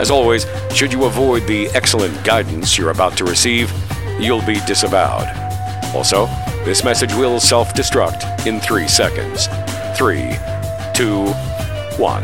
[0.00, 3.70] As always, should you avoid the excellent guidance you're about to receive,
[4.18, 5.28] you'll be disavowed.
[5.94, 6.24] Also,
[6.64, 9.46] this message will self destruct in three seconds.
[9.98, 10.38] Three,
[10.94, 11.26] two,
[11.98, 12.22] one.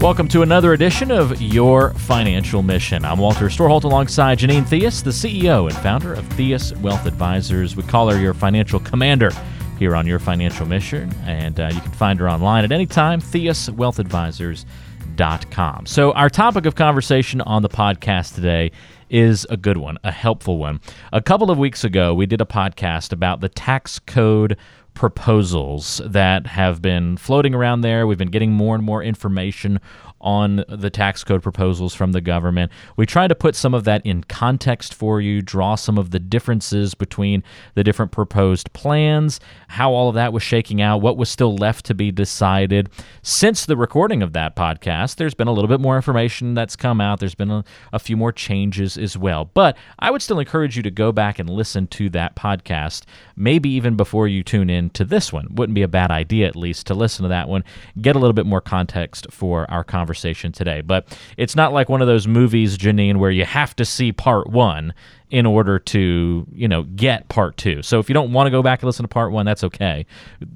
[0.00, 3.04] Welcome to another edition of Your Financial Mission.
[3.04, 7.74] I'm Walter Storholt alongside Janine Theus, the CEO and founder of Theus Wealth Advisors.
[7.74, 9.32] We call her your financial commander
[9.76, 13.20] here on Your Financial Mission, and uh, you can find her online at any time,
[13.20, 15.86] theuswealthadvisors.com.
[15.86, 18.70] So, our topic of conversation on the podcast today
[19.10, 20.80] is a good one, a helpful one.
[21.12, 24.56] A couple of weeks ago, we did a podcast about the tax code
[24.98, 28.04] proposals that have been floating around there.
[28.04, 29.80] We've been getting more and more information
[30.20, 32.72] on the tax code proposals from the government.
[32.96, 36.18] We try to put some of that in context for you, draw some of the
[36.18, 37.42] differences between
[37.74, 41.86] the different proposed plans, how all of that was shaking out, what was still left
[41.86, 42.88] to be decided.
[43.22, 47.00] Since the recording of that podcast, there's been a little bit more information that's come
[47.00, 47.20] out.
[47.20, 49.44] There's been a, a few more changes as well.
[49.44, 53.04] But I would still encourage you to go back and listen to that podcast,
[53.36, 55.54] maybe even before you tune in to this one.
[55.54, 57.64] Wouldn't be a bad idea, at least, to listen to that one,
[58.00, 60.80] get a little bit more context for our conversation conversation today.
[60.80, 64.48] But it's not like one of those movies, Janine, where you have to see part
[64.48, 64.92] one
[65.30, 67.82] in order to you know get part two.
[67.82, 70.06] So if you don't want to go back and listen to part one, that's okay.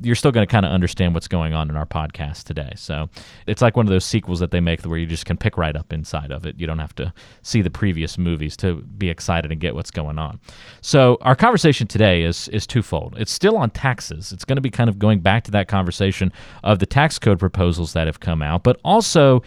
[0.02, 2.72] You're still going to kind of understand what's going on in our podcast today.
[2.76, 3.08] So
[3.46, 5.76] it's like one of those sequels that they make where you just can pick right
[5.76, 6.58] up inside of it.
[6.58, 7.12] You don't have to
[7.42, 10.40] see the previous movies to be excited and get what's going on.
[10.80, 13.14] So our conversation today is is twofold.
[13.18, 14.32] It's still on taxes.
[14.32, 16.32] It's going to be kind of going back to that conversation
[16.64, 19.42] of the tax code proposals that have come out, but also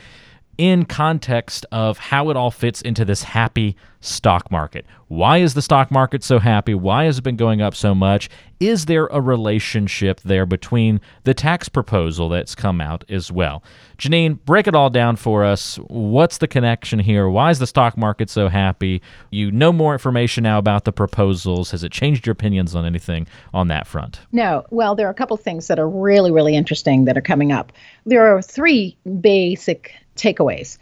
[0.57, 4.85] in context of how it all fits into this happy stock market.
[5.07, 6.73] Why is the stock market so happy?
[6.73, 8.29] Why has it been going up so much?
[8.59, 13.63] Is there a relationship there between the tax proposal that's come out as well?
[13.97, 15.77] Janine, break it all down for us.
[15.87, 17.27] What's the connection here?
[17.27, 19.01] Why is the stock market so happy?
[19.31, 21.71] You know more information now about the proposals.
[21.71, 24.21] Has it changed your opinions on anything on that front?
[24.31, 24.65] No.
[24.69, 27.73] Well, there are a couple things that are really, really interesting that are coming up.
[28.05, 30.77] There are three basic takeaways.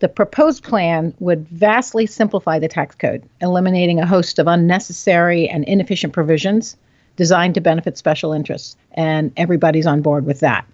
[0.00, 5.64] The proposed plan would vastly simplify the tax code, eliminating a host of unnecessary and
[5.64, 6.76] inefficient provisions
[7.16, 10.64] designed to benefit special interests, and everybody's on board with that.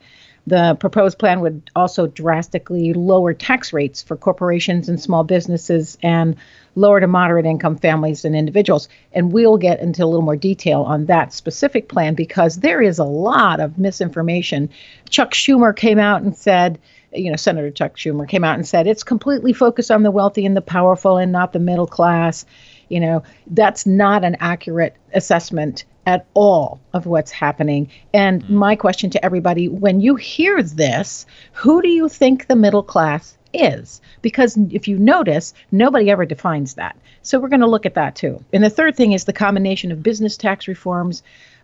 [0.47, 6.37] The proposed plan would also drastically lower tax rates for corporations and small businesses and
[6.75, 8.89] lower to moderate income families and individuals.
[9.15, 12.99] And we'll get into a little more detail on that specific plan because there is
[12.99, 14.69] a lot of misinformation.
[15.09, 16.79] Chuck Schumer came out and said,
[17.15, 20.47] you know, Senator Chuck Schumer came out and said it's completely focused on the wealthy
[20.47, 22.45] and the powerful and not the middle class.
[22.89, 27.91] You know, that's not an accurate assessment at all of what's happening.
[28.13, 28.55] And mm-hmm.
[28.57, 33.37] my question to everybody when you hear this, who do you think the middle class
[33.53, 34.01] is?
[34.21, 36.97] Because if you notice, nobody ever defines that.
[37.23, 38.45] So we're going to look at that too.
[38.53, 41.23] And the third thing is the combination of business tax reforms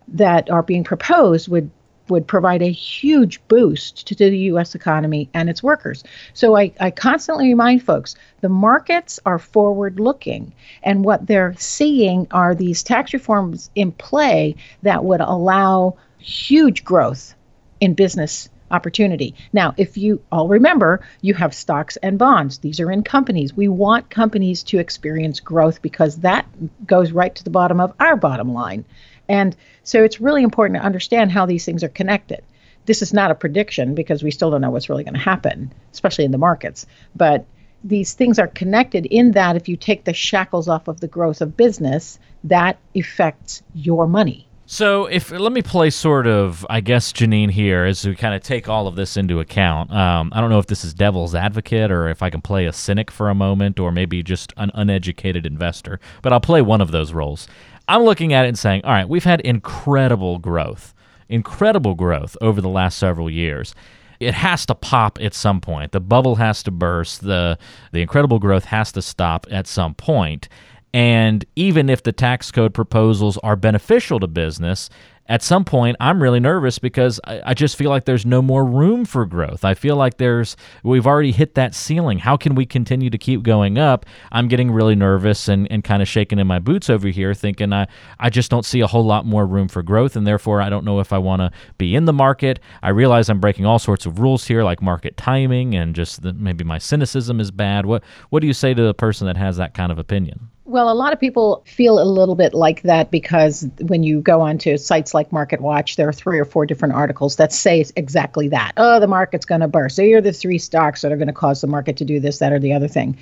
[0.09, 1.71] that are being proposed would
[2.11, 4.75] would provide a huge boost to the U.S.
[4.75, 6.05] economy and its workers.
[6.35, 12.27] So I, I constantly remind folks the markets are forward looking, and what they're seeing
[12.31, 17.35] are these tax reforms in play that would allow huge growth
[17.81, 19.35] in business opportunity.
[19.53, 22.59] Now, if you all remember, you have stocks and bonds.
[22.59, 23.57] These are in companies.
[23.57, 26.47] We want companies to experience growth because that
[26.87, 28.85] goes right to the bottom of our bottom line.
[29.31, 29.55] And
[29.85, 32.43] so it's really important to understand how these things are connected.
[32.87, 35.73] This is not a prediction because we still don't know what's really going to happen,
[35.93, 36.85] especially in the markets.
[37.15, 37.47] But
[37.85, 41.41] these things are connected in that if you take the shackles off of the growth
[41.41, 44.49] of business, that affects your money.
[44.67, 48.43] So, if let me play sort of, I guess, Janine here as we kind of
[48.43, 49.93] take all of this into account.
[49.93, 52.73] Um, I don't know if this is devil's advocate or if I can play a
[52.73, 56.93] cynic for a moment or maybe just an uneducated investor, but I'll play one of
[56.93, 57.49] those roles.
[57.91, 60.95] I'm looking at it and saying, all right, we've had incredible growth,
[61.29, 63.75] incredible growth over the last several years.
[64.21, 65.91] It has to pop at some point.
[65.91, 67.23] The bubble has to burst.
[67.23, 67.59] The
[67.91, 70.49] the incredible growth has to stop at some point.
[70.95, 74.89] And even if the tax code proposals are beneficial to business,
[75.31, 78.65] at some point I'm really nervous because I, I, just feel like there's no more
[78.65, 79.65] room for growth.
[79.65, 82.19] I feel like there's we've already hit that ceiling.
[82.19, 84.05] How can we continue to keep going up?
[84.33, 87.73] I'm getting really nervous and, and kind of shaking in my boots over here, thinking
[87.73, 87.87] I,
[88.19, 90.85] I just don't see a whole lot more room for growth, and therefore I don't
[90.85, 92.59] know if I want to be in the market.
[92.83, 96.33] I realize I'm breaking all sorts of rules here, like market timing, and just the,
[96.33, 97.87] maybe my cynicism is bad.
[97.87, 100.51] What what do you say to the person that has that kind of opinion?
[100.71, 104.41] Well, a lot of people feel a little bit like that because when you go
[104.41, 108.49] onto sites like Market Watch, there are three or four different articles that say exactly
[108.49, 108.73] that.
[108.77, 109.97] Oh, the market's going to burst.
[109.97, 112.21] So here are the three stocks that are going to cause the market to do
[112.21, 113.19] this, that, or the other thing.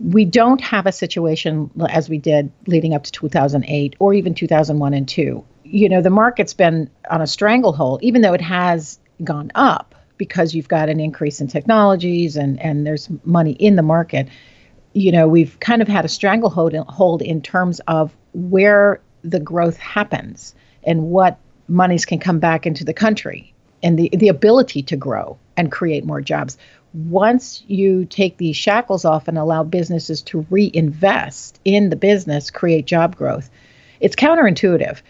[0.00, 4.94] We don't have a situation as we did leading up to 2008 or even 2001
[4.94, 5.44] and 2.
[5.64, 10.54] You know, the market's been on a stranglehold, even though it has gone up because
[10.54, 14.28] you've got an increase in technologies and, and there's money in the market
[14.94, 19.76] you know, we've kind of had a stranglehold hold in terms of where the growth
[19.76, 20.54] happens
[20.86, 21.38] and what
[21.68, 23.52] monies can come back into the country
[23.82, 26.56] and the, the ability to grow and create more jobs.
[26.92, 32.86] Once you take these shackles off and allow businesses to reinvest in the business, create
[32.86, 33.50] job growth,
[34.00, 35.00] it's counterintuitive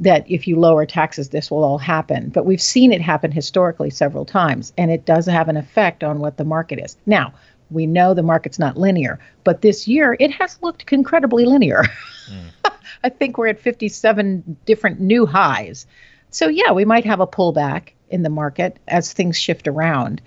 [0.00, 2.28] that if you lower taxes, this will all happen.
[2.30, 6.18] But we've seen it happen historically several times, and it does have an effect on
[6.18, 6.96] what the market is.
[7.06, 7.34] Now,
[7.74, 11.84] we know the market's not linear, but this year it has looked incredibly linear.
[12.30, 12.72] Mm.
[13.04, 15.86] I think we're at 57 different new highs.
[16.30, 20.22] So, yeah, we might have a pullback in the market as things shift around.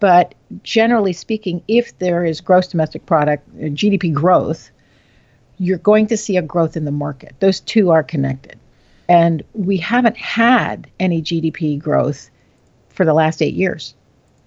[0.00, 4.70] But generally speaking, if there is gross domestic product, uh, GDP growth,
[5.58, 7.34] you're going to see a growth in the market.
[7.40, 8.58] Those two are connected.
[9.08, 12.30] And we haven't had any GDP growth
[12.88, 13.94] for the last eight years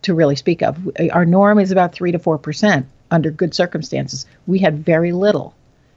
[0.04, 0.78] to really speak of.
[1.12, 4.26] Our norm is about 3 to 4% under good circumstances.
[4.48, 5.56] We had very little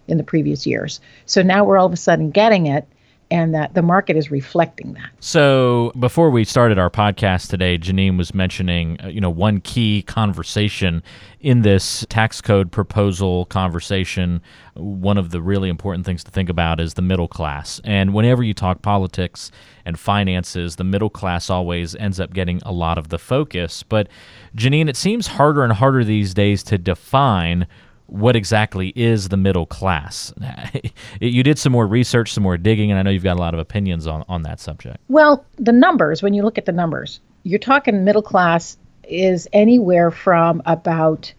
[0.08, 1.00] in the previous years.
[1.24, 2.86] So now we're all of a sudden getting it
[3.30, 5.10] and that the market is reflecting that.
[5.20, 10.02] So before we started our podcast today, Janine was mentioning, uh, you know, one key
[10.02, 11.02] conversation
[11.40, 14.40] in this tax code proposal conversation.
[14.74, 17.80] One of the really important things to think about is the middle class.
[17.82, 19.50] And whenever you talk politics
[19.84, 23.82] and finances, the middle class always ends up getting a lot of the focus.
[23.82, 24.08] But
[24.56, 27.66] Janine, it seems harder and harder these days to define
[28.06, 30.32] what exactly is the middle class?
[31.20, 33.54] you did some more research, some more digging, and I know you've got a lot
[33.54, 34.98] of opinions on, on that subject.
[35.08, 40.10] Well, the numbers, when you look at the numbers, you're talking middle class is anywhere
[40.10, 41.32] from about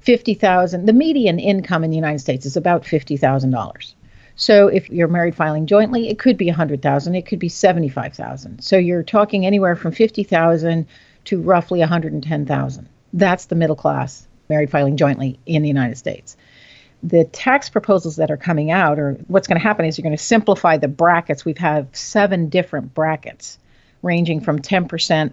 [0.00, 0.86] 50,000.
[0.86, 3.94] The median income in the United States is about $50,000.
[4.36, 8.62] So if you're married filing jointly, it could be 100,000, it could be 75,000.
[8.62, 10.86] So you're talking anywhere from 50,000
[11.26, 12.88] to roughly 110,000.
[13.12, 16.36] That's the middle class married filing jointly in the United States.
[17.02, 20.16] The tax proposals that are coming out, or what's going to happen is you're going
[20.16, 21.46] to simplify the brackets.
[21.46, 23.58] We've had seven different brackets
[24.02, 25.32] ranging from 10%,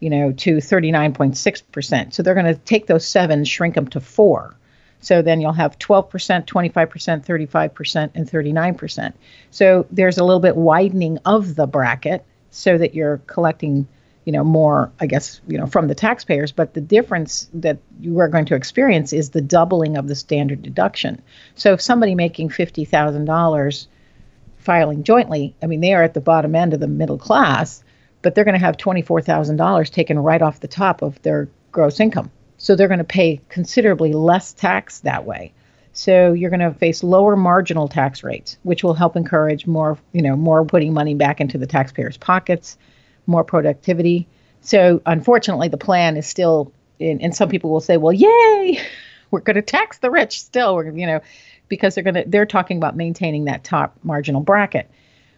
[0.00, 2.12] you know, to 39.6%.
[2.12, 4.54] So they're going to take those seven, shrink them to four.
[5.00, 6.10] So then you'll have 12%,
[6.46, 9.12] 25%, 35%, and 39%.
[9.50, 13.86] So there's a little bit widening of the bracket so that you're collecting
[14.28, 18.18] you know more i guess you know from the taxpayers but the difference that you
[18.18, 21.22] are going to experience is the doubling of the standard deduction.
[21.54, 23.86] So if somebody making $50000
[24.58, 27.82] filing jointly i mean they are at the bottom end of the middle class
[28.20, 32.30] but they're going to have $24000 taken right off the top of their gross income.
[32.58, 35.52] So they're going to pay considerably less tax that way.
[35.94, 40.20] So you're going to face lower marginal tax rates which will help encourage more you
[40.20, 42.76] know more putting money back into the taxpayers pockets
[43.28, 44.26] more productivity.
[44.62, 48.80] So unfortunately, the plan is still, and, and some people will say, well, yay,
[49.30, 50.74] we're going to tax the rich still.
[50.74, 51.20] We're, you know,
[51.68, 54.90] because they're going to, they're talking about maintaining that top marginal bracket,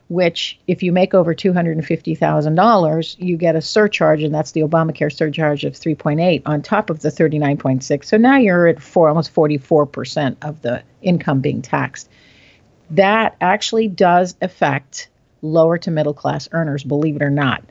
[0.08, 5.64] which if you make over $250,000, you get a surcharge, and that's the Obamacare surcharge
[5.64, 8.04] of 3.8 on top of the 39.6.
[8.04, 12.08] So now you're at four, almost 44% of the income being taxed.
[12.90, 15.08] That actually does affect
[15.42, 17.62] lower to middle class earners, believe it or not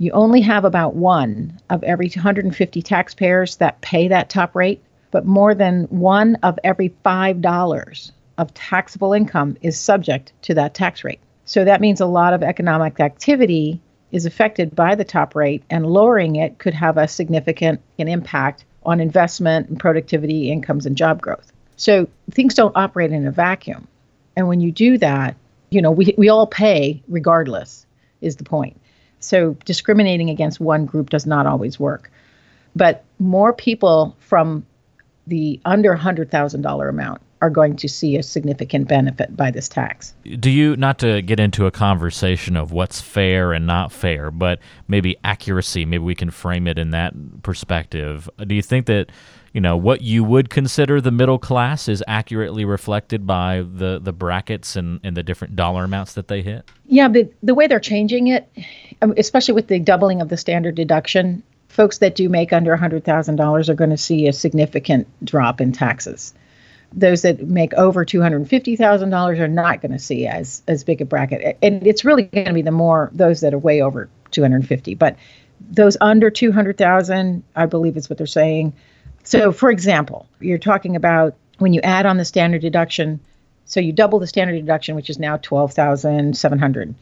[0.00, 5.26] you only have about one of every 250 taxpayers that pay that top rate, but
[5.26, 11.20] more than one of every $5 of taxable income is subject to that tax rate.
[11.44, 13.78] So that means a lot of economic activity
[14.10, 19.00] is affected by the top rate, and lowering it could have a significant impact on
[19.00, 21.52] investment and productivity, incomes, and job growth.
[21.76, 23.86] So things don't operate in a vacuum.
[24.34, 25.36] And when you do that,
[25.70, 27.86] you know, we, we all pay regardless,
[28.20, 28.80] is the point.
[29.20, 32.10] So discriminating against one group does not always work.
[32.74, 34.64] But more people from
[35.26, 40.14] the under $100,000 amount are going to see a significant benefit by this tax.
[40.38, 44.58] Do you, not to get into a conversation of what's fair and not fair, but
[44.88, 48.28] maybe accuracy, maybe we can frame it in that perspective.
[48.46, 49.10] Do you think that,
[49.52, 54.12] you know, what you would consider the middle class is accurately reflected by the, the
[54.12, 56.70] brackets and, and the different dollar amounts that they hit?
[56.86, 58.48] Yeah, the, the way they're changing it,
[59.02, 63.68] um, especially with the doubling of the standard deduction, folks that do make under $100,000
[63.68, 66.34] are going to see a significant drop in taxes
[66.92, 71.56] those that make over $250,000 are not going to see as as big a bracket.
[71.62, 75.16] And it's really going to be the more those that are way over 250, but
[75.70, 78.72] those under 200,000, I believe is what they're saying.
[79.30, 83.20] So for example, you're talking about when you add on the standard deduction,
[83.64, 86.94] so you double the standard deduction which is now 12,700.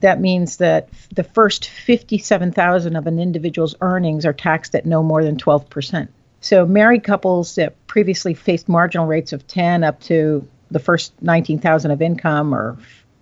[0.00, 5.22] That means that the first 57,000 of an individual's earnings are taxed at no more
[5.22, 6.08] than 12%.
[6.40, 11.92] So married couples that previously faced marginal rates of 10 up to the first 19,000
[11.92, 12.76] of income or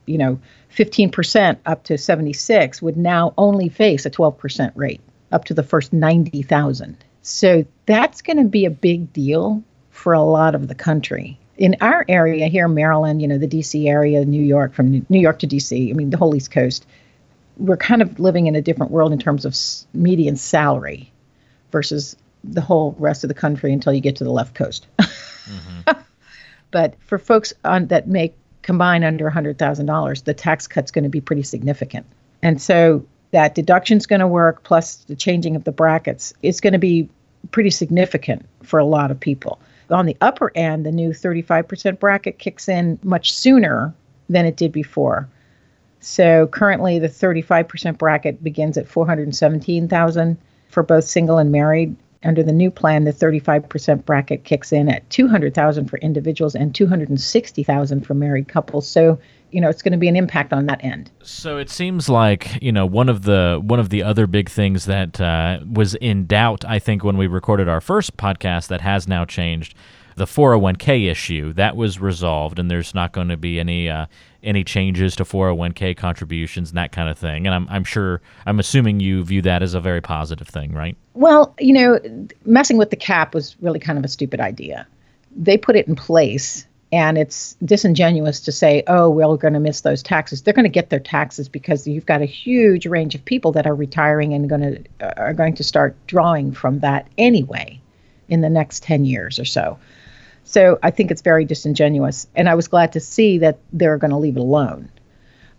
[0.07, 0.41] you know
[0.75, 5.93] 15% up to 76 would now only face a 12% rate up to the first
[5.93, 6.97] 90,000.
[7.27, 11.37] So that's going to be a big deal for a lot of the country.
[11.59, 15.41] In our area here, Maryland, you know, the DC area, New York, from New York
[15.41, 16.87] to DC, I mean, the whole East Coast,
[17.57, 19.57] we're kind of living in a different world in terms of
[19.93, 21.11] median salary
[21.73, 22.15] versus
[22.45, 24.87] the whole rest of the country until you get to the left coast.
[25.01, 26.01] mm-hmm.
[26.71, 31.21] But for folks on that make combine under $100,000, the tax cut's going to be
[31.21, 32.07] pretty significant.
[32.41, 36.73] And so that deduction's going to work plus the changing of the brackets It's going
[36.73, 37.09] to be
[37.51, 39.61] pretty significant for a lot of people.
[39.91, 43.95] On the upper end, the new 35% bracket kicks in much sooner
[44.29, 45.29] than it did before.
[46.01, 50.39] So currently the 35% bracket begins at 417,000
[50.69, 55.09] for both single and married under the new plan, the 35% bracket kicks in at
[55.11, 58.89] 200,000 for individuals and 260,000 for married couples.
[58.89, 59.19] So,
[59.51, 61.11] you know, it's going to be an impact on that end.
[61.23, 64.87] So it seems like you know one of the one of the other big things
[64.87, 69.07] that uh, was in doubt, I think, when we recorded our first podcast, that has
[69.07, 69.75] now changed
[70.17, 74.07] the 401k issue that was resolved and there's not going to be any uh,
[74.47, 77.47] any changes to 401k contributions and that kind of thing.
[77.47, 80.97] And I'm, I'm sure i'm assuming you view that as a very positive thing right?
[81.15, 82.01] Well you know
[82.45, 84.87] messing with the cap was really kind of a stupid idea.
[85.37, 89.81] They put it in place and it's disingenuous to say oh we're going to miss
[89.83, 90.43] those taxes.
[90.43, 93.67] They're going to get their taxes because you've got a huge range of people that
[93.67, 97.81] are retiring and going to uh, are going to start drawing from that anyway
[98.29, 99.79] in the next 10 years or so
[100.47, 102.29] so I think it's very disingenuous.
[102.37, 104.89] And I was glad to see that they're going to leave it alone.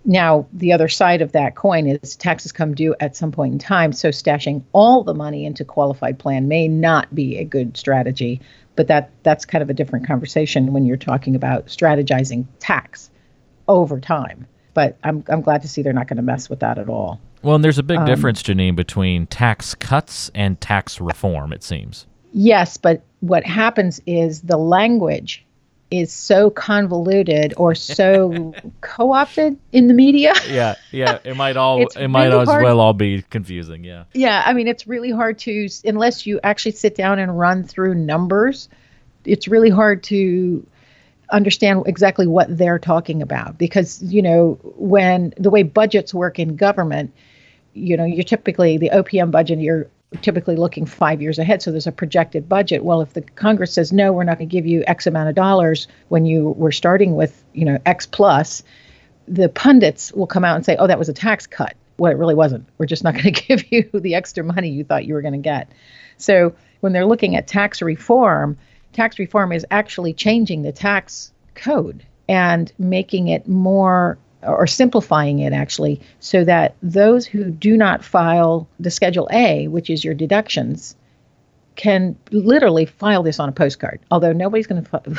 [0.06, 3.60] Now, the other side of that coin is taxes come due at some point in
[3.60, 3.92] time.
[3.92, 8.40] So stashing all the money into qualified plan may not be a good strategy.
[8.78, 13.10] But that that's kind of a different conversation when you're talking about strategizing tax
[13.68, 14.48] over time.
[14.74, 17.20] But I'm I'm glad to see they're not going to mess with that at all.
[17.42, 21.52] Well, and there's a big um, difference, Janine, between tax cuts and tax reform.
[21.52, 22.06] It seems.
[22.40, 25.44] Yes, but what happens is the language
[25.90, 30.36] is so convoluted or so co-opted in the media.
[30.48, 32.64] yeah, yeah, it might all it really might as hard.
[32.64, 34.04] well all be confusing, yeah.
[34.14, 37.96] Yeah, I mean it's really hard to unless you actually sit down and run through
[37.96, 38.70] numbers,
[39.26, 40.64] it's really hard to
[41.32, 46.56] understand exactly what they're talking about because you know when the way budgets work in
[46.56, 47.12] government,
[47.74, 49.90] you know, you're typically the OPM budget you're
[50.22, 51.62] typically looking five years ahead.
[51.62, 52.84] So there's a projected budget.
[52.84, 55.36] Well, if the Congress says no, we're not going to give you X amount of
[55.36, 58.64] dollars when you were starting with you know X plus,
[59.28, 61.76] the pundits will come out and say, oh, that was a tax cut.
[61.98, 62.68] Well, it really wasn't.
[62.78, 65.34] We're just not going to give you the extra money you thought you were going
[65.34, 65.72] to get.
[66.18, 68.58] So when they're looking at tax reform,
[68.94, 75.54] tax reform is actually changing the tax code and making it more or simplifying it
[75.54, 80.96] actually, so that those who do not file the Schedule A, which is your deductions,
[81.78, 84.00] can literally file this on a postcard.
[84.12, 85.18] Although nobody's going to,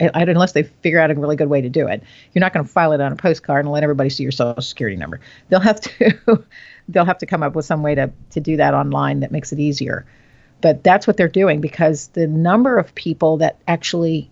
[0.00, 2.02] unless they figure out a really good way to do it,
[2.32, 4.62] you're not going to file it on a postcard and let everybody see your social
[4.62, 5.20] security number.
[5.48, 6.44] They'll have to,
[6.88, 9.52] they'll have to come up with some way to to do that online that makes
[9.52, 10.06] it easier.
[10.62, 14.30] But that's what they're doing because the number of people that actually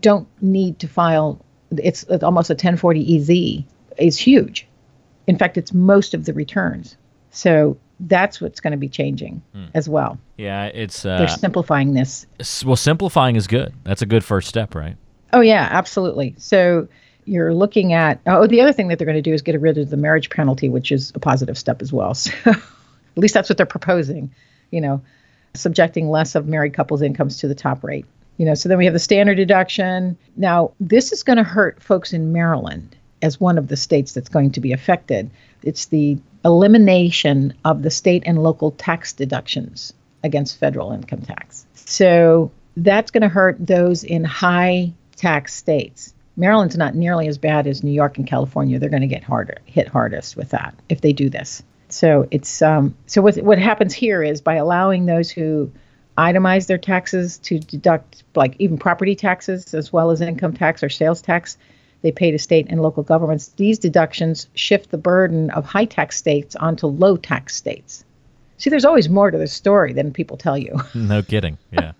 [0.00, 3.64] don't need to file it's, it's almost a 1040 EZ
[3.98, 4.66] is huge.
[5.26, 6.96] In fact, it's most of the returns.
[7.30, 9.66] So that's what's going to be changing hmm.
[9.74, 10.18] as well.
[10.36, 12.26] Yeah, it's uh, they're simplifying this.
[12.64, 13.74] Well, simplifying is good.
[13.84, 14.96] That's a good first step, right?
[15.32, 16.34] Oh yeah, absolutely.
[16.38, 16.88] So
[17.24, 19.78] you're looking at oh the other thing that they're going to do is get rid
[19.78, 22.14] of the marriage penalty, which is a positive step as well.
[23.14, 24.34] So at least that's what they're proposing.
[24.72, 25.02] You know,
[25.54, 28.06] subjecting less of married couples' incomes to the top rate.
[28.36, 30.16] You know, so then we have the standard deduction.
[30.36, 34.28] Now, this is going to hurt folks in Maryland as one of the states that's
[34.28, 35.30] going to be affected.
[35.62, 41.64] It's the elimination of the state and local tax deductions against federal income tax.
[41.74, 46.12] So that's going to hurt those in high tax states.
[46.36, 48.78] Maryland's not nearly as bad as New York and California.
[48.78, 51.62] They're going to get harder, hit hardest with that if they do this.
[51.88, 55.70] So it's um, so what what happens here is by allowing those who
[56.16, 60.88] itemize their taxes to deduct like even property taxes as well as income tax or
[60.88, 61.56] sales tax
[62.04, 63.48] they pay to state and local governments.
[63.56, 68.04] These deductions shift the burden of high tax states onto low tax states.
[68.58, 70.78] See, there's always more to the story than people tell you.
[70.94, 71.56] no kidding.
[71.72, 71.92] Yeah.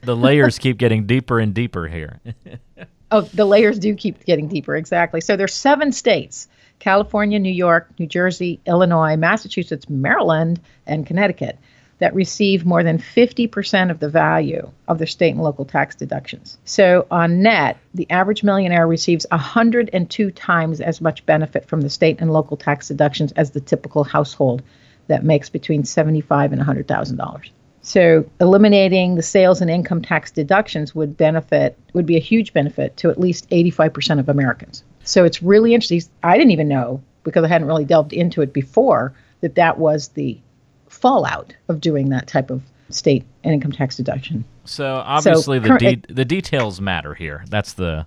[0.00, 2.18] the layers keep getting deeper and deeper here.
[3.10, 5.20] oh, the layers do keep getting deeper, exactly.
[5.20, 6.48] So there's seven states
[6.78, 11.58] California, New York, New Jersey, Illinois, Massachusetts, Maryland, and Connecticut
[11.98, 16.58] that receive more than 50% of the value of their state and local tax deductions.
[16.64, 22.18] So, on net, the average millionaire receives 102 times as much benefit from the state
[22.20, 24.62] and local tax deductions as the typical household
[25.06, 27.50] that makes between 75 and $100,000.
[27.80, 32.96] So, eliminating the sales and income tax deductions would benefit would be a huge benefit
[32.98, 34.82] to at least 85% of Americans.
[35.04, 36.02] So, it's really interesting.
[36.22, 40.08] I didn't even know because I hadn't really delved into it before that that was
[40.08, 40.38] the
[40.88, 44.44] fallout of doing that type of state and income tax deduction.
[44.64, 47.44] So obviously so, the de- the details matter here.
[47.48, 48.06] That's the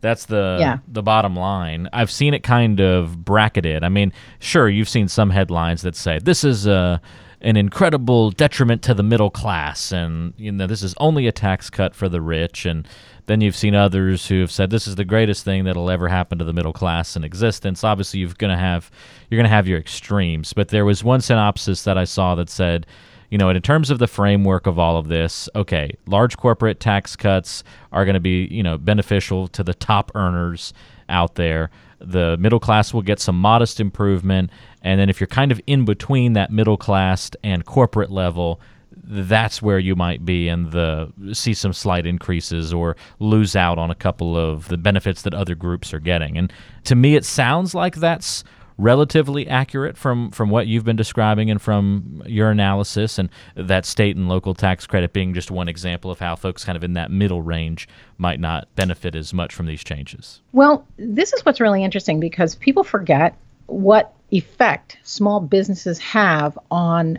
[0.00, 0.78] that's the yeah.
[0.86, 1.88] the bottom line.
[1.92, 3.82] I've seen it kind of bracketed.
[3.82, 7.00] I mean, sure, you've seen some headlines that say this is a
[7.44, 11.68] an incredible detriment to the middle class and you know this is only a tax
[11.68, 12.88] cut for the rich and
[13.26, 16.38] then you've seen others who have said this is the greatest thing that'll ever happen
[16.38, 17.82] to the middle class in existence.
[17.82, 18.90] Obviously, you're going to have
[19.30, 22.50] you're going to have your extremes, but there was one synopsis that I saw that
[22.50, 22.86] said,
[23.30, 27.16] you know, in terms of the framework of all of this, okay, large corporate tax
[27.16, 30.74] cuts are going to be, you know, beneficial to the top earners
[31.08, 31.70] out there.
[32.06, 34.50] The middle class will get some modest improvement,
[34.82, 38.60] and then if you're kind of in between that middle class and corporate level,
[39.06, 43.90] that's where you might be and the see some slight increases or lose out on
[43.90, 46.38] a couple of the benefits that other groups are getting.
[46.38, 46.52] And
[46.84, 48.44] to me it sounds like that's
[48.76, 54.16] relatively accurate from from what you've been describing and from your analysis and that state
[54.16, 57.10] and local tax credit being just one example of how folks kind of in that
[57.10, 60.40] middle range might not benefit as much from these changes.
[60.52, 67.18] Well, this is what's really interesting because people forget what effect small businesses have on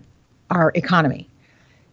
[0.51, 1.29] our economy.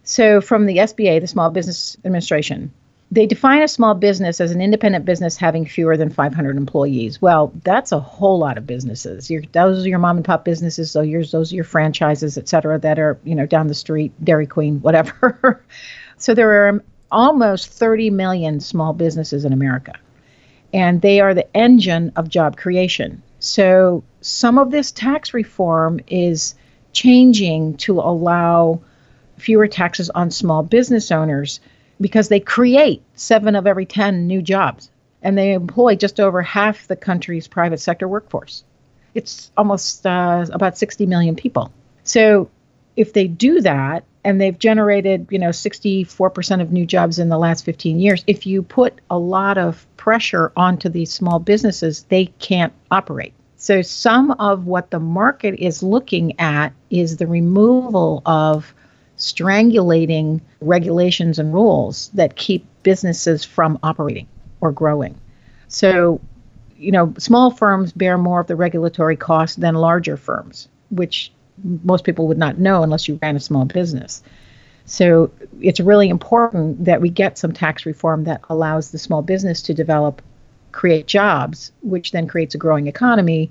[0.03, 2.73] So, from the SBA, the Small Business Administration,
[3.13, 7.21] they define a small business as an independent business having fewer than 500 employees.
[7.21, 9.29] Well, that's a whole lot of businesses.
[9.29, 10.89] Your, those are your mom and pop businesses.
[10.89, 14.11] So yours, those are your franchises, et cetera, that are you know down the street,
[14.23, 15.63] Dairy Queen, whatever.
[16.17, 19.93] so there are almost 30 million small businesses in America,
[20.73, 23.21] and they are the engine of job creation.
[23.37, 26.55] So some of this tax reform is
[26.93, 28.81] changing to allow
[29.37, 31.59] fewer taxes on small business owners
[31.99, 34.89] because they create seven of every 10 new jobs
[35.21, 38.63] and they employ just over half the country's private sector workforce.
[39.13, 41.71] It's almost uh, about 60 million people.
[42.03, 42.49] So
[42.95, 47.37] if they do that and they've generated, you know, 64% of new jobs in the
[47.37, 52.25] last 15 years, if you put a lot of pressure onto these small businesses, they
[52.39, 53.33] can't operate.
[53.57, 58.73] So some of what the market is looking at is the removal of
[59.17, 64.27] strangulating regulations and rules that keep businesses from operating
[64.61, 65.15] or growing.
[65.67, 66.19] So,
[66.77, 71.31] you know, small firms bear more of the regulatory costs than larger firms, which
[71.83, 74.23] most people would not know unless you ran a small business.
[74.85, 79.61] So, it's really important that we get some tax reform that allows the small business
[79.63, 80.21] to develop,
[80.73, 83.49] create jobs, which then creates a growing economy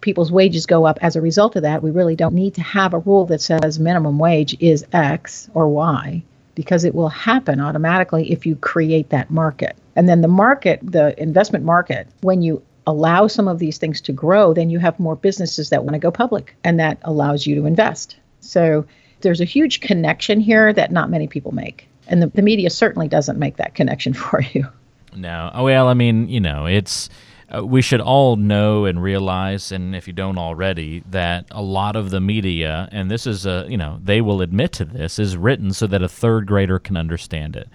[0.00, 1.82] people's wages go up as a result of that.
[1.82, 5.68] We really don't need to have a rule that says minimum wage is X or
[5.68, 6.22] Y
[6.54, 9.76] because it will happen automatically if you create that market.
[9.96, 14.12] And then the market, the investment market, when you allow some of these things to
[14.12, 17.54] grow, then you have more businesses that want to go public and that allows you
[17.56, 18.16] to invest.
[18.40, 18.86] So
[19.20, 21.88] there's a huge connection here that not many people make.
[22.08, 24.66] And the, the media certainly doesn't make that connection for you.
[25.14, 25.50] No.
[25.54, 27.08] Oh, well, I mean, you know, it's
[27.54, 31.96] uh, we should all know and realize, and if you don't already, that a lot
[31.96, 35.36] of the media, and this is a, you know, they will admit to this, is
[35.36, 37.68] written so that a third grader can understand it.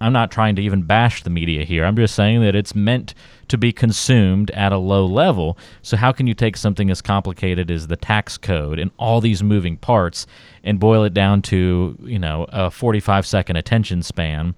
[0.00, 1.84] I'm not trying to even bash the media here.
[1.84, 3.14] I'm just saying that it's meant
[3.48, 5.56] to be consumed at a low level.
[5.82, 9.42] So, how can you take something as complicated as the tax code and all these
[9.42, 10.26] moving parts
[10.62, 14.54] and boil it down to, you know, a 45 second attention span?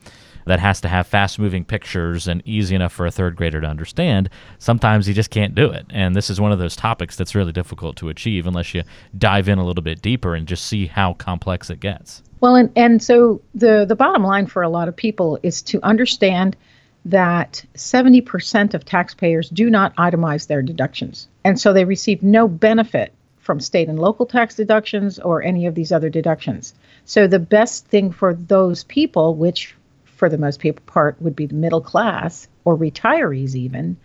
[0.46, 3.66] That has to have fast moving pictures and easy enough for a third grader to
[3.66, 5.86] understand, sometimes you just can't do it.
[5.90, 8.82] And this is one of those topics that's really difficult to achieve unless you
[9.18, 12.22] dive in a little bit deeper and just see how complex it gets.
[12.40, 15.80] Well, and, and so the, the bottom line for a lot of people is to
[15.82, 16.56] understand
[17.04, 21.28] that 70% of taxpayers do not itemize their deductions.
[21.44, 25.76] And so they receive no benefit from state and local tax deductions or any of
[25.76, 26.74] these other deductions.
[27.04, 29.76] So the best thing for those people, which
[30.16, 33.96] for the most people part would be the middle class or retirees even,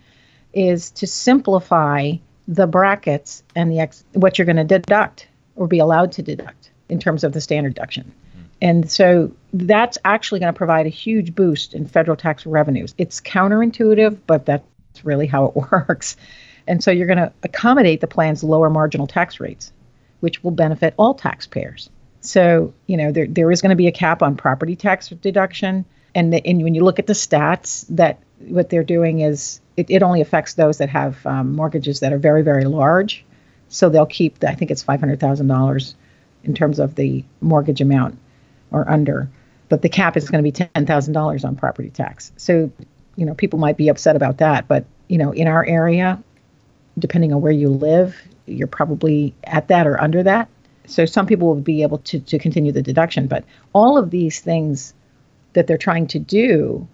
[0.52, 2.12] is to simplify
[2.46, 6.70] the brackets and the ex- what you're going to deduct or be allowed to deduct
[6.88, 8.12] in terms of the standard deduction.
[8.34, 8.42] Hmm.
[8.60, 12.94] And so that's actually going to provide a huge boost in federal tax revenues.
[12.98, 14.64] It's counterintuitive, but that's
[15.02, 16.16] really how it works.
[16.66, 19.72] And so you're going to accommodate the plan's lower marginal tax rates,
[20.20, 21.90] which will benefit all taxpayers.
[22.20, 25.84] So, you know, there, there is going to be a cap on property tax deduction.
[26.14, 29.90] And, the, and when you look at the stats, that what they're doing is it,
[29.90, 33.24] it only affects those that have um, mortgages that are very, very large.
[33.68, 35.94] So they'll keep, the, I think it's $500,000
[36.44, 38.18] in terms of the mortgage amount
[38.70, 39.28] or under.
[39.68, 42.32] But the cap is going to be $10,000 on property tax.
[42.36, 42.70] So,
[43.16, 44.68] you know, people might be upset about that.
[44.68, 46.22] But, you know, in our area,
[46.98, 50.48] depending on where you live, you're probably at that or under that.
[50.86, 53.28] So some people will be able to, to continue the deduction.
[53.28, 54.92] But all of these things
[55.52, 56.86] that they're trying to do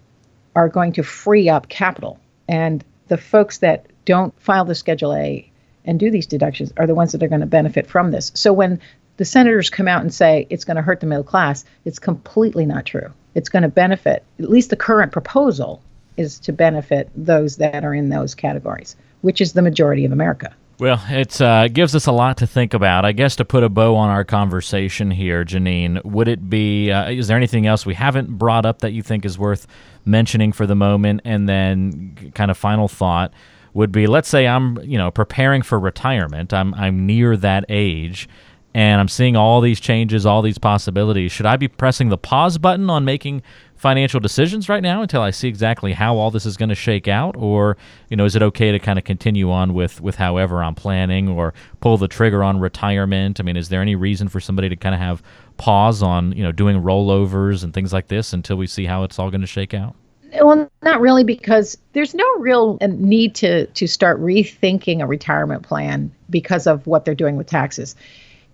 [0.55, 2.19] are going to free up capital.
[2.47, 5.49] And the folks that don't file the Schedule A
[5.85, 8.31] and do these deductions are the ones that are going to benefit from this.
[8.35, 8.79] So when
[9.17, 12.65] the senators come out and say it's going to hurt the middle class, it's completely
[12.65, 13.11] not true.
[13.35, 15.81] It's going to benefit, at least the current proposal
[16.17, 20.53] is to benefit those that are in those categories which is the majority of America.
[20.79, 23.03] Well, it uh, gives us a lot to think about.
[23.03, 27.11] I guess to put a bow on our conversation here, Janine, would it be, uh,
[27.11, 29.67] is there anything else we haven't brought up that you think is worth
[30.05, 31.19] mentioning for the moment?
[31.25, 33.33] And then, kind of final thought
[33.73, 38.29] would be let's say I'm, you know, preparing for retirement, I'm, I'm near that age
[38.73, 41.31] and I'm seeing all these changes, all these possibilities.
[41.31, 43.41] Should I be pressing the pause button on making
[43.75, 47.07] financial decisions right now until I see exactly how all this is going to shake
[47.07, 47.77] out, or
[48.09, 51.29] you know, is it okay to kind of continue on with with however I'm planning,
[51.29, 53.39] or pull the trigger on retirement?
[53.39, 55.23] I mean, is there any reason for somebody to kind of have
[55.57, 59.17] pause on you know doing rollovers and things like this until we see how it's
[59.17, 59.95] all going to shake out?
[60.41, 65.63] Well, not really, because there's no real uh, need to to start rethinking a retirement
[65.63, 67.95] plan because of what they're doing with taxes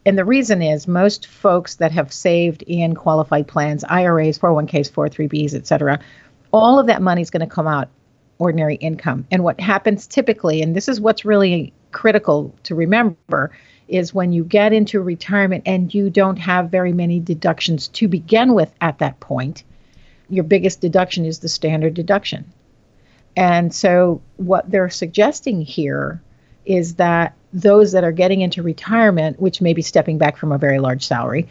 [0.05, 5.55] and the reason is most folks that have saved in qualified plans, IRAs, 401ks, 403bs,
[5.55, 5.99] et cetera,
[6.51, 7.89] all of that money is going to come out
[8.37, 9.25] ordinary income.
[9.31, 13.51] And what happens typically, and this is what's really critical to remember,
[13.87, 18.53] is when you get into retirement and you don't have very many deductions to begin
[18.53, 19.63] with at that point,
[20.29, 22.51] your biggest deduction is the standard deduction.
[23.35, 26.21] And so, what they're suggesting here
[26.65, 30.57] is that those that are getting into retirement, which may be stepping back from a
[30.57, 31.47] very large salary,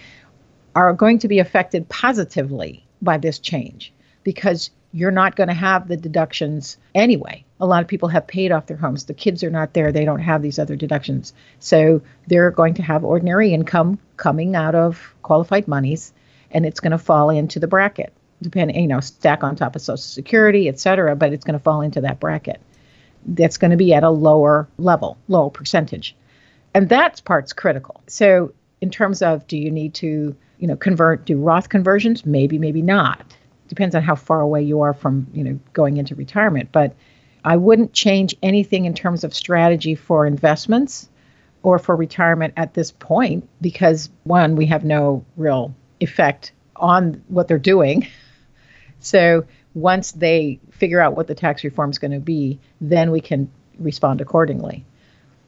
[0.74, 5.88] are going to be affected positively by this change because you're not going to have
[5.88, 7.44] the deductions anyway.
[7.58, 9.06] A lot of people have paid off their homes.
[9.06, 9.92] The kids are not there.
[9.92, 11.32] They don't have these other deductions.
[11.58, 16.12] So they're going to have ordinary income coming out of qualified monies
[16.50, 18.12] and it's going to fall into the bracket
[18.42, 21.62] depending you know stack on top of social security et cetera but it's going to
[21.62, 22.60] fall into that bracket
[23.26, 26.16] that's going to be at a lower level, lower percentage.
[26.74, 28.00] And that part's critical.
[28.06, 32.26] So in terms of do you need to, you know, convert, do Roth conversions?
[32.26, 33.34] Maybe, maybe not.
[33.68, 36.70] Depends on how far away you are from, you know, going into retirement.
[36.72, 36.94] But
[37.44, 41.08] I wouldn't change anything in terms of strategy for investments
[41.62, 47.48] or for retirement at this point because one, we have no real effect on what
[47.48, 48.06] they're doing.
[49.00, 53.20] So once they figure out what the tax reform is going to be, then we
[53.20, 54.84] can respond accordingly.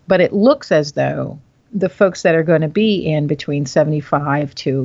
[0.08, 1.38] But it looks as though
[1.72, 4.84] the folks that are going to be in between 75 to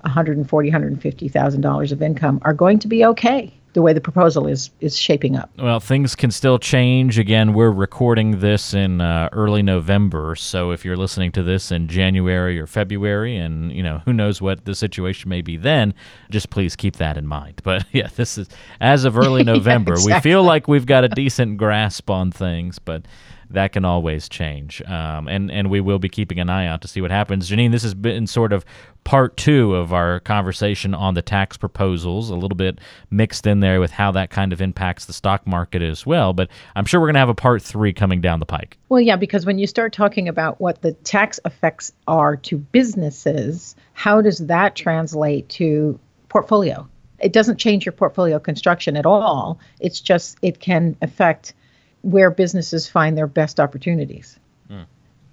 [0.00, 4.70] 140 150,000 dollars of income are going to be okay the way the proposal is
[4.80, 5.50] is shaping up.
[5.58, 7.18] Well, things can still change.
[7.18, 11.88] Again, we're recording this in uh, early November, so if you're listening to this in
[11.88, 15.94] January or February, and you know who knows what the situation may be then,
[16.30, 17.60] just please keep that in mind.
[17.72, 18.48] But yeah, this is
[18.80, 19.92] as of early November.
[19.92, 20.14] yeah, exactly.
[20.14, 23.06] We feel like we've got a decent grasp on things, but
[23.54, 24.82] that can always change.
[24.82, 27.50] Um, and, and we will be keeping an eye out to see what happens.
[27.50, 28.64] Janine, this has been sort of
[29.04, 32.78] part two of our conversation on the tax proposals, a little bit
[33.10, 36.32] mixed in there with how that kind of impacts the stock market as well.
[36.32, 38.78] But I'm sure we're going to have a part three coming down the pike.
[38.88, 43.74] Well, yeah, because when you start talking about what the tax effects are to businesses,
[43.94, 46.88] how does that translate to portfolio?
[47.22, 49.58] it doesn't change your portfolio construction at all.
[49.80, 51.54] It's just it can affect
[52.02, 54.38] where businesses find their best opportunities.
[54.70, 54.86] Mm.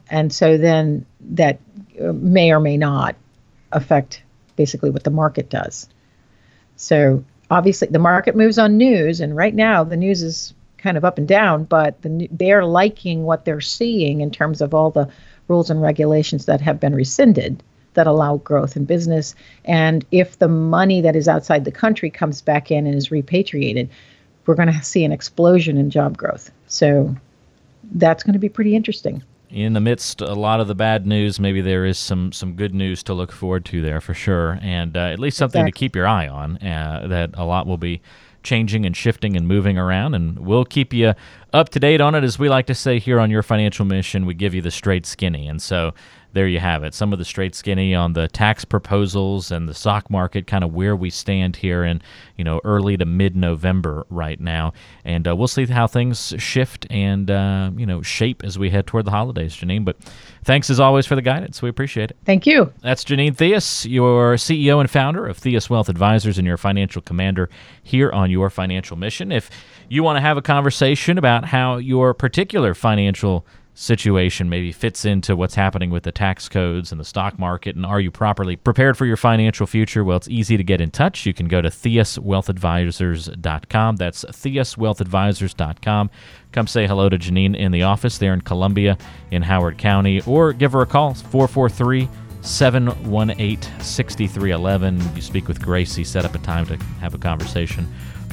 [0.10, 1.60] And so then that
[2.02, 3.16] uh, may or may not
[3.72, 4.24] affect
[4.56, 5.88] basically what the market does.
[6.76, 11.04] So obviously the market moves on news and right now the news is kind of
[11.04, 15.10] up and down, but the, they're liking what they're seeing in terms of all the
[15.48, 17.62] rules and regulations that have been rescinded
[17.96, 19.36] that allow growth in business.
[19.66, 23.90] And if the money that is outside the country comes back in and is repatriated,
[24.46, 26.52] we're going to see an explosion in job growth.
[26.68, 27.16] So
[27.92, 29.24] that's going to be pretty interesting.
[29.50, 32.76] In the midst a lot of the bad news, maybe there is some some good
[32.76, 35.72] news to look forward to there for sure, and uh, at least something exactly.
[35.72, 36.58] to keep your eye on.
[36.58, 38.00] Uh, that a lot will be
[38.44, 41.16] changing and shifting and moving around, and we'll keep you
[41.52, 42.24] up to date on it.
[42.24, 45.08] As we like to say here on your financial mission, we give you the straight
[45.08, 45.96] skinny, and so
[46.34, 46.94] there you have it.
[46.94, 50.74] Some of the straight skinny on the tax proposals and the stock market, kind of
[50.74, 52.02] where we stand here in
[52.38, 56.86] you know early to mid November right now, and uh, we'll see how things shift
[56.90, 59.84] and uh, you know shape as we head toward the holidays, Janine.
[59.84, 59.98] But
[60.44, 61.62] thanks as always for the guidance.
[61.62, 62.18] We appreciate it.
[62.26, 62.72] Thank you.
[62.82, 67.50] That's Janine Theus, your CEO and founder of Theus Wealth Advisors and your financial commander
[67.84, 69.32] here on your financial mission.
[69.32, 69.50] If
[69.90, 73.46] you want to have a conversation about how your particular financial
[73.80, 77.86] situation maybe fits into what's happening with the tax codes and the stock market and
[77.86, 80.04] are you properly prepared for your financial future?
[80.04, 81.26] Well it's easy to get in touch.
[81.26, 86.10] You can go to theuswealthadvisors.com that's theuswealthadvisors.com
[86.52, 88.98] come say hello to janine in the office there in columbia
[89.32, 92.10] in howard county or give her a call 443
[92.42, 97.88] 718 6311 you speak with gracie set up a time to have a conversation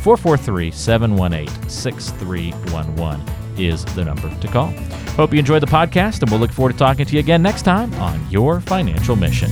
[0.06, 3.20] 443 718 6311
[3.58, 4.68] is the number to call.
[5.16, 7.62] Hope you enjoyed the podcast, and we'll look forward to talking to you again next
[7.62, 9.50] time on Your Financial Mission.